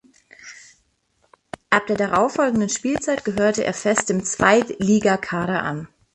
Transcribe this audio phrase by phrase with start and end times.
[1.69, 5.89] Ab der darauffolgenden Spielzeit gehörte er fest dem Zweitligakader an.